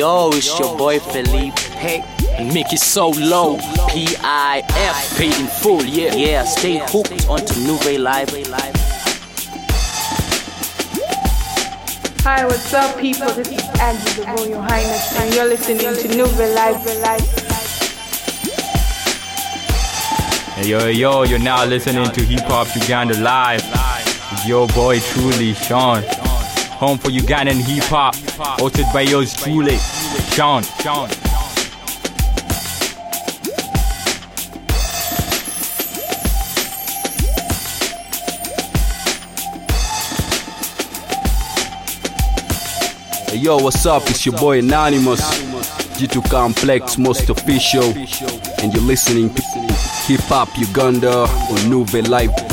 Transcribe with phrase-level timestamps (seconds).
[0.00, 1.58] Yo, it's your boy Felipe.
[1.76, 2.02] Hey,
[2.38, 3.58] and make it so low.
[3.90, 6.14] P I F, paid in full, yeah.
[6.14, 8.30] Yeah, stay hooked onto Nuvey Live.
[12.24, 13.26] Hi, what's up, people?
[13.34, 16.80] This is Angie, the Royal Highness, and you're listening to New Nuvey Live.
[20.54, 23.62] Hey, yo, yo, you're now listening to Hip Hop Uganda Live.
[24.32, 26.02] It's your boy, truly, Sean.
[26.80, 28.14] Home for Ugandan hip hop,
[28.56, 29.76] hosted by yours truly,
[30.32, 30.62] Sean.
[30.62, 31.08] Sean.
[43.26, 44.02] Hey, yo, what's up?
[44.08, 45.20] It's your boy Anonymous,
[45.98, 47.84] G2 Complex, most official,
[48.62, 49.42] and you're listening to
[50.06, 52.49] Hip Hop Uganda on Nuvey Live.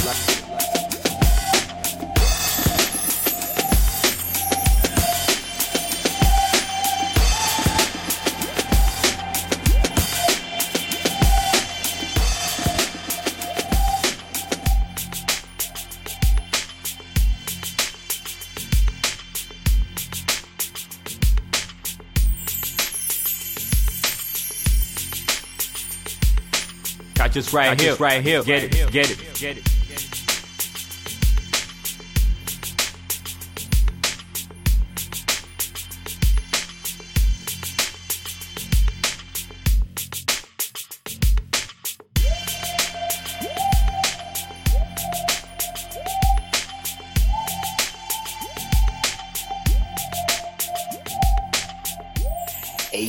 [27.38, 28.42] Us right Catch here, us right here.
[28.44, 29.77] Get it, get it, get it.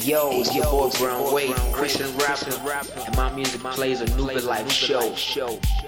[0.09, 2.51] Yo, it's your boy Brown Wade, Christian rapper,
[2.99, 5.01] and my music plays a Nuvey Live show.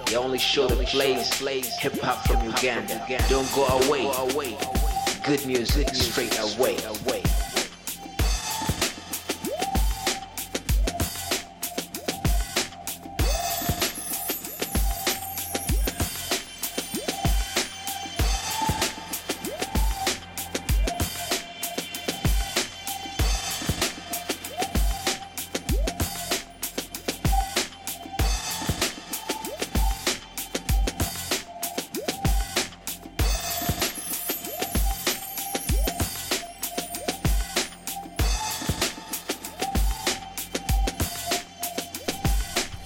[0.05, 3.03] The only show that plays hip hop from Uganda.
[3.31, 4.59] Don't go away.
[5.25, 6.77] Good music straight away.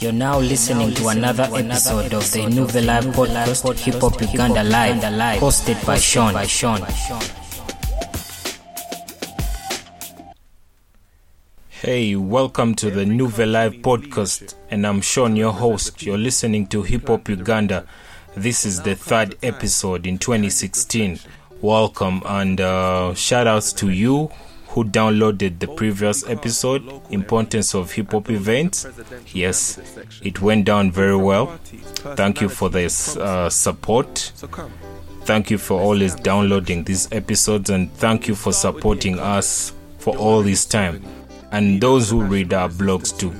[0.04, 4.97] You're now listening to another episode of the Nuvey Live podcast, Hip Hop Uganda Live,
[5.41, 6.82] hosted by Sean.
[11.70, 16.03] Hey, welcome to the Nuvey Live podcast, and I'm Sean, your host.
[16.03, 17.86] You're listening to Hip Hop Uganda.
[18.36, 21.19] This is the third episode in 2016.
[21.62, 24.31] Welcome and uh, shout outs to you
[24.75, 28.85] who downloaded the previous episode, Importance of Hip Hop Events.
[29.33, 29.79] Yes,
[30.21, 31.59] it went down very well.
[32.17, 34.33] Thank you for this uh, support.
[35.23, 40.43] Thank you for always downloading these episodes, and thank you for supporting us for all
[40.43, 41.05] this time.
[41.53, 43.33] And those who read our blogs too.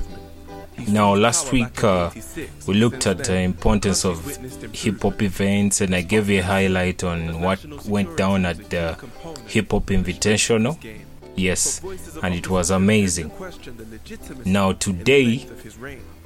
[0.87, 2.11] Now, last week uh,
[2.65, 4.25] we looked at the importance of
[4.73, 8.97] hip hop events, and I gave a highlight on what went down at the
[9.47, 10.77] Hip Hop Invitational.
[11.35, 11.81] Yes,
[12.23, 13.31] and it was amazing.
[14.45, 15.45] Now, today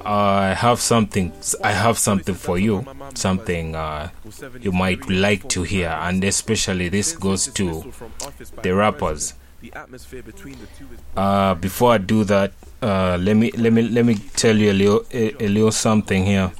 [0.06, 1.34] I have something.
[1.64, 2.86] I have something for you.
[3.16, 4.10] Something uh,
[4.62, 7.92] you might like to hear, and especially this goes to
[8.62, 9.34] the rappers.
[11.18, 14.74] Uh, before I do that, uh, let me let me let me tell you a
[14.74, 16.52] little a, a little something here,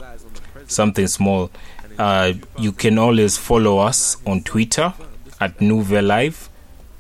[0.68, 1.50] something small.
[1.98, 4.94] Uh, you can always follow us on Twitter
[5.40, 6.50] at Nuvey Live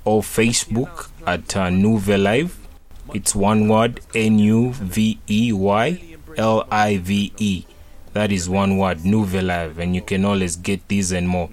[0.05, 2.67] or Facebook at uh, Nuvey Live.
[3.13, 7.65] It's one word N U V E Y L I V E.
[8.13, 11.49] That is one word Nuvey Live, and you can always get these and more.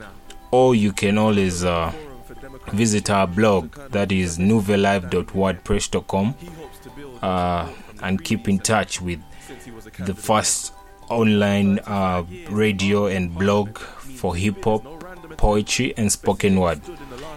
[0.50, 1.92] Or you can always uh,
[2.72, 6.34] visit our blog that is nuveylive.wordpress.com
[7.22, 7.68] uh,
[8.02, 9.20] and keep in touch with
[9.98, 10.72] the first
[11.08, 14.84] online uh, radio and blog for hip hop,
[15.36, 16.80] poetry, and spoken word.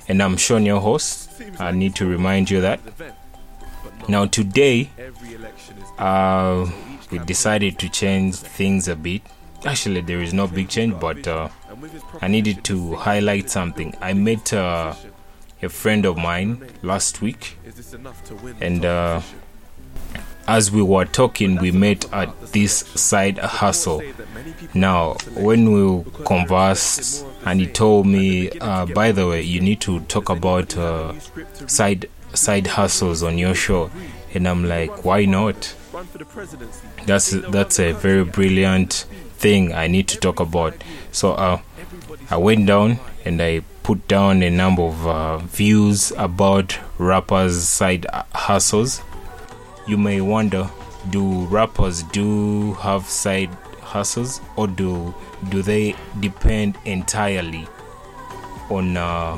[0.07, 1.28] And I'm Sean, your host.
[1.57, 2.79] I need to remind you that.
[4.07, 4.89] Now, today,
[5.97, 6.69] uh,
[7.11, 9.21] we decided to change things a bit.
[9.65, 11.49] Actually, there is no big change, but uh,
[12.21, 13.93] I needed to highlight something.
[14.01, 14.93] I met uh,
[15.61, 17.57] a friend of mine last week,
[18.61, 19.21] and uh,
[20.49, 24.01] as we were talking, we met at this side hustle.
[24.73, 29.99] Now, when we conversed, and he told me, uh, by the way, you need to
[30.01, 31.13] talk about uh,
[31.67, 33.91] side side hustles on your show,
[34.33, 35.75] and I'm like, why not?
[37.05, 39.05] That's that's a very brilliant
[39.37, 40.73] thing I need to talk about.
[41.11, 41.61] So uh,
[42.31, 48.05] I went down and I put down a number of uh, views about rappers' side
[48.33, 49.01] hustles.
[49.87, 50.69] You may wonder,
[51.09, 53.49] do rappers do have side
[53.81, 55.13] hustles, or do
[55.49, 57.67] do they depend entirely
[58.69, 59.37] on uh,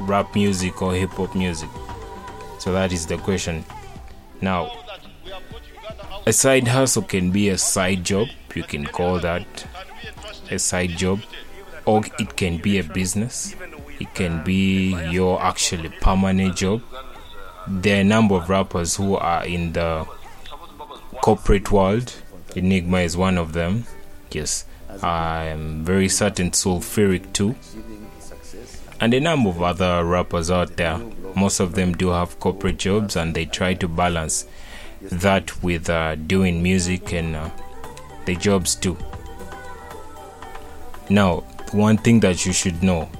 [0.00, 1.68] rap music or hip hop music?
[2.58, 3.64] So that is the question.
[4.40, 4.72] Now,
[6.26, 9.66] a side hustle can be a side job, you can call that
[10.50, 11.20] a side job,
[11.84, 13.54] or it can be a business,
[14.00, 16.82] it can be your actually permanent job.
[17.68, 20.06] There are a number of rappers who are in the
[21.20, 22.14] corporate world.
[22.54, 23.86] Enigma is one of them.
[24.30, 24.64] Yes,
[25.02, 27.56] I'm very certain Sulfuric too.
[29.00, 30.98] And a number of other rappers out there.
[31.34, 34.46] Most of them do have corporate jobs and they try to balance
[35.02, 37.50] that with uh, doing music and uh,
[38.24, 38.96] the jobs too.
[41.10, 41.40] Now,
[41.72, 43.10] one thing that you should know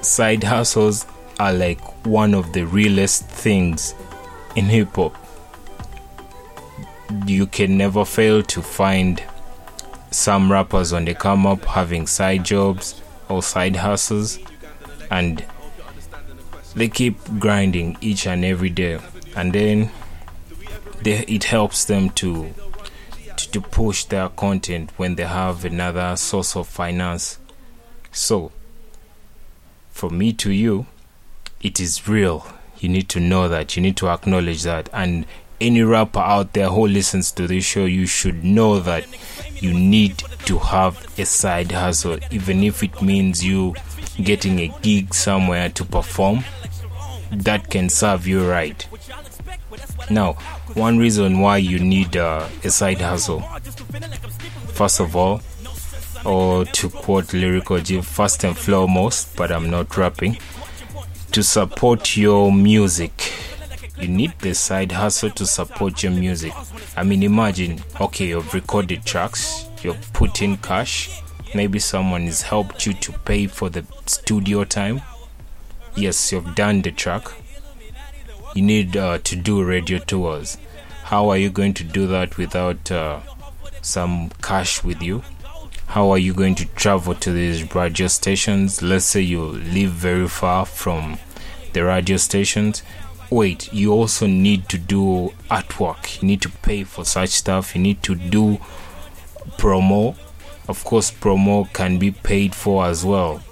[0.00, 1.04] side hustles
[1.38, 3.94] are like one of the realest things
[4.56, 5.16] in hip hop.
[7.26, 9.22] You can never fail to find
[10.10, 14.38] some rappers on the come up having side jobs or side hustles
[15.10, 15.44] and
[16.74, 18.98] they keep grinding each and every day
[19.36, 19.90] and then
[21.02, 22.52] they, it helps them to,
[23.36, 27.38] to to push their content when they have another source of finance
[28.10, 28.50] so
[29.90, 30.86] from me to you
[31.60, 32.46] it is real.
[32.78, 33.76] You need to know that.
[33.76, 34.88] You need to acknowledge that.
[34.92, 35.26] And
[35.60, 39.04] any rapper out there who listens to this show you should know that
[39.60, 42.18] you need to have a side hustle.
[42.30, 43.74] Even if it means you
[44.22, 46.44] getting a gig somewhere to perform
[47.32, 48.86] that can serve you right.
[50.10, 50.34] Now
[50.74, 53.40] one reason why you need uh, a side hustle
[54.78, 55.40] first of all
[56.24, 60.38] or to quote lyrical Jim, first and foremost but i'm not rapping
[61.38, 63.32] to support your music.
[64.00, 66.52] You need the side hustle to support your music.
[66.96, 71.22] I mean imagine okay you've recorded tracks you're putting cash
[71.54, 75.00] maybe someone has helped you to pay for the studio time.
[75.94, 77.28] Yes you've done the track.
[78.56, 80.58] You need uh, to do radio tours.
[81.04, 83.20] How are you going to do that without uh,
[83.80, 85.22] some cash with you?
[85.86, 88.82] How are you going to travel to these radio stations?
[88.82, 91.18] Let's say you live very far from
[91.72, 92.82] the radio stations.
[93.30, 96.22] Wait you also need to do artwork.
[96.22, 97.74] You need to pay for such stuff.
[97.74, 98.58] You need to do
[99.58, 100.16] promo.
[100.68, 103.42] Of course promo can be paid for as well.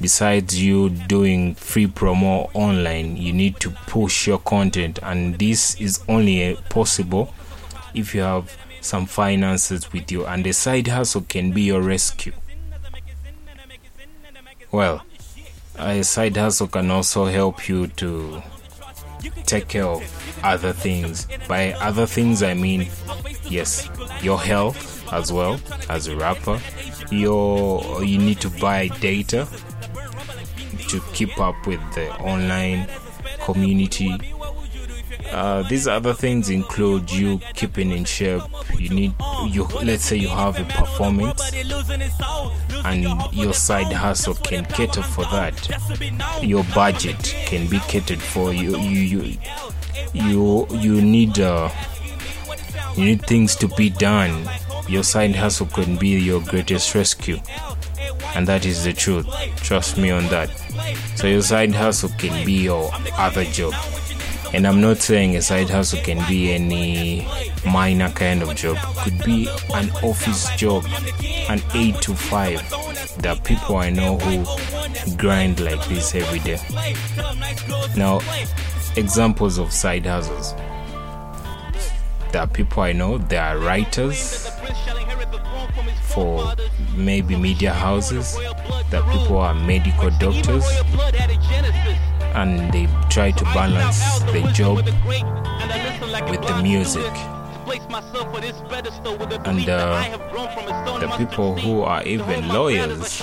[0.00, 6.04] Besides you doing free promo online you need to push your content and this is
[6.08, 7.34] only possible
[7.94, 12.32] if you have some finances with you and the side hustle can be your rescue.
[14.70, 15.02] Well
[15.78, 18.42] a side hustle can also help you to
[19.46, 20.02] take care of
[20.44, 21.26] other things.
[21.48, 22.88] By other things i mean
[23.48, 23.88] yes
[24.22, 26.60] your health as well as a rapper.
[27.10, 29.48] Your you need to buy data
[30.88, 32.86] to keep up with the online
[33.40, 34.14] community.
[35.30, 38.42] Uh, these other things include you keeping in shape.
[38.78, 39.14] You need
[39.48, 41.37] you let's say you have a performance
[42.84, 45.54] and your side hustle can cater for that.
[46.42, 48.52] your budget can be catered for.
[48.52, 49.38] You you you
[50.12, 51.70] you, you need uh,
[52.96, 54.48] you need things to be done.
[54.88, 57.38] Your side hustle can be your greatest rescue.
[58.34, 59.26] And that is the truth.
[59.56, 60.50] Trust me on that.
[61.16, 63.74] So your side hustle can be your other job
[64.52, 67.26] and i'm not saying a side hustle can be any
[67.66, 68.76] minor kind of job.
[68.98, 70.84] Could be an office job
[71.48, 72.88] an 8 to 5
[73.18, 76.58] there are people i know who grind like this every day.
[77.96, 78.20] Now
[78.96, 80.54] examples of side hustles.
[82.32, 84.48] There are people i know there are writers
[86.02, 86.54] for
[86.96, 88.36] maybe media houses.
[88.90, 90.64] That people who are medical doctors
[92.38, 94.76] and they try to balance the job
[96.30, 97.12] with the music.
[99.44, 103.22] and uh, the people who are even lawyers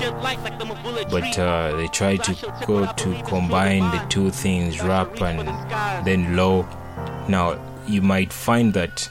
[1.09, 2.33] but uh, they try to
[2.67, 5.47] go to combine the two things rap and
[6.05, 6.63] then law.
[7.27, 7.57] Now
[7.87, 9.09] you might find that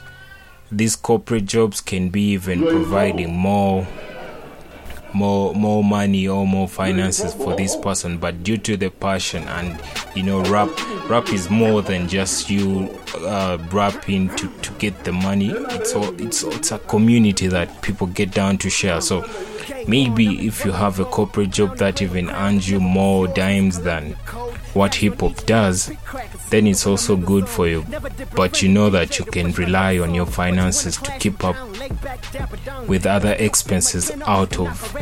[0.71, 3.87] these corporate jobs can be even providing more
[5.15, 9.81] more more money or more finances for this person but due to the passion and
[10.13, 10.69] you know rap
[11.09, 15.49] rap is more than just you uh, rapping to, to get the money.
[15.51, 19.01] It's all it's it's a community that people get down to share.
[19.01, 19.25] So
[19.87, 24.15] maybe if you have a corporate job that even earns you more dimes than
[24.75, 25.91] what hip hop does,
[26.49, 27.85] then it's also good for you.
[28.35, 31.55] But you know that you can rely on your finances to keep up
[32.87, 34.95] with other expenses out of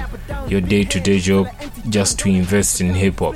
[0.48, 1.48] your day to day job
[1.90, 3.36] just to invest in hip hop.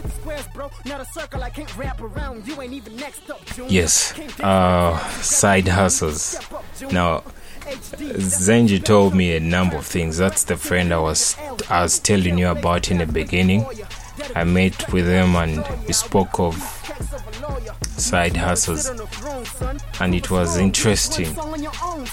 [3.67, 6.39] Yes, uh, side hustles.
[6.91, 7.23] Now,
[7.67, 10.17] Zenji told me a number of things.
[10.17, 11.35] That's the friend I was
[11.69, 13.65] I was telling you about in the beginning.
[14.35, 16.55] I met with him and we spoke of
[17.97, 18.89] side hustles,
[19.99, 21.35] and it was interesting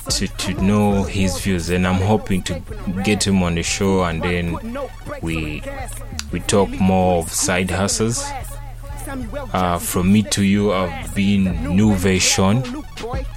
[0.09, 1.71] to, to know his views.
[1.71, 2.61] And I'm hoping to
[3.05, 4.59] get him on the show, and then
[5.23, 5.63] we
[6.33, 8.25] we talk more of side hustles.
[9.53, 12.63] Uh, from me to you, I've been Nuvey Sean,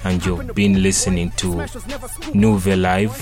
[0.02, 1.48] and you've been listening to
[2.34, 3.16] Nuvey Live,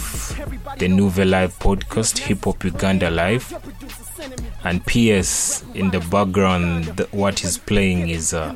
[0.78, 3.52] the Nuvey Live podcast, Hip Hop Uganda Live.
[4.64, 8.54] And PS in the background, the, what is playing is uh,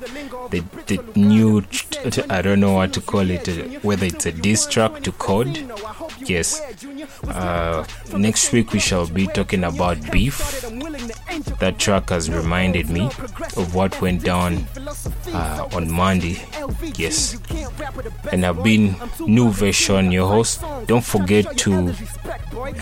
[0.50, 1.62] the, the new,
[2.28, 5.70] I don't know what to call it, uh, whether it's a diss track to code.
[6.26, 6.60] Yes.
[7.28, 7.86] Uh,
[8.16, 10.60] next week we shall be talking about beef.
[11.60, 13.06] That track has reminded me
[13.56, 14.66] of what went down
[15.32, 16.40] uh, on Monday.
[16.96, 17.36] Yes.
[18.32, 20.62] And I've been New Version, your host.
[20.86, 21.92] Don't forget to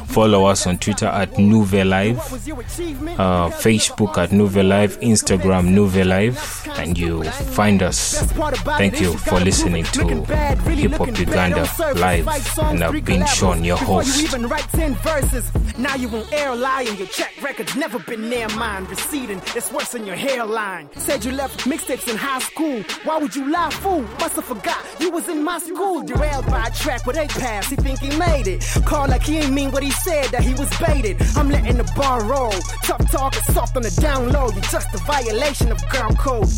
[0.07, 2.19] follow us on Twitter at Nuvey Live,
[3.19, 8.21] uh, Facebook at Nuvey Live, Instagram Nuvey Live, and you find us.
[8.77, 10.25] Thank you for listening to
[10.75, 12.29] Hip Hop Uganda Live,
[12.63, 14.33] and I've been Sean, your host.
[15.79, 18.85] Now you on air lying, your check record's never been near mine.
[18.87, 20.89] Receding, it's worse than your hairline.
[20.97, 22.83] Said you left mixtapes high school.
[23.05, 24.03] Why would you lie, fool?
[24.21, 26.03] Must have forgot you was in my school.
[26.03, 27.71] Derailed by a track where they passed.
[27.71, 28.63] He think he made it.
[28.85, 31.17] Call like he ain't mean what he said, that he was baited.
[31.37, 32.53] I'm letting the bar roll.
[32.83, 34.51] Tough talk is soft on the down low.
[34.51, 36.49] You're just a violation of girl code.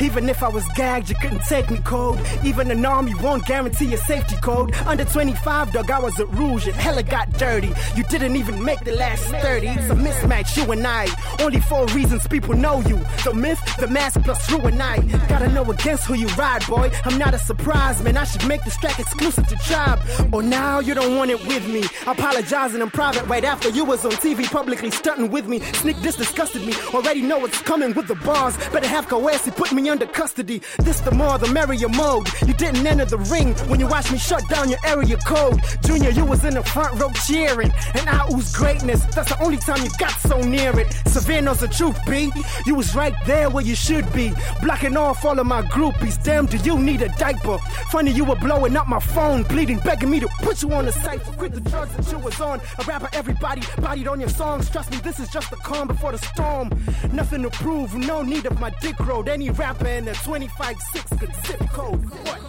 [0.00, 2.20] Even if I was gagged, you couldn't take me cold.
[2.44, 4.72] Even an army won't guarantee a safety code.
[4.86, 6.68] Under 25, dog, I was at Rouge.
[6.68, 7.72] It hella got dirty.
[7.96, 9.66] You didn't even make the last 30.
[9.66, 11.08] It's a mismatch, you and I.
[11.40, 14.97] Only four reasons people know you the myth, the mask, plus you and I.
[15.28, 16.90] Gotta know against who you ride, boy.
[17.04, 18.16] I'm not a surprise, man.
[18.16, 20.00] I should make this track exclusive to Tribe.
[20.32, 21.84] Or now you don't want it with me.
[22.06, 25.60] Apologizing in private right after you was on TV publicly stunting with me.
[25.60, 26.74] Sneak this disgusted me.
[26.94, 28.56] Already know what's coming with the bars.
[28.68, 30.62] Better have Coercy put me under custody.
[30.78, 32.28] This the more the merrier mode.
[32.46, 35.60] You didn't enter the ring when you watched me shut down your area code.
[35.84, 37.72] Junior, you was in the front row cheering.
[37.94, 39.04] And I ooze greatness.
[39.14, 40.92] That's the only time you got so near it.
[41.06, 42.30] Severe knows the truth, B.
[42.66, 44.32] You was right there where you should be.
[44.62, 46.22] Blocking off all of my groupies.
[46.22, 47.58] Damn, do you need a diaper?
[47.90, 50.92] Funny, you were blowing up my phone, bleeding, begging me to put you on the
[50.92, 51.32] cipher.
[51.32, 52.60] Quit the drugs that you was on.
[52.78, 54.70] A rapper, everybody bodied on your songs.
[54.70, 56.70] Trust me, this is just the calm before the storm.
[57.12, 59.28] Nothing to prove, no need of my dick road.
[59.28, 62.04] Any rapper in the 25-6 could zip code.
[62.04, 62.40] What?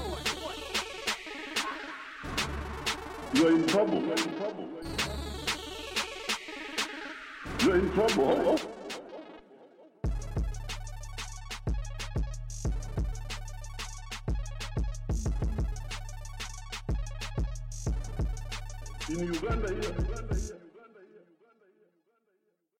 [3.33, 4.01] You're in trouble.
[7.61, 8.78] You're in trouble.
[19.19, 20.38] In Uganda here.